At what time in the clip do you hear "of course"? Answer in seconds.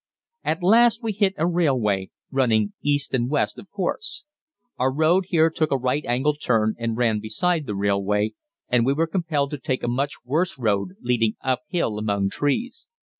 3.59-4.23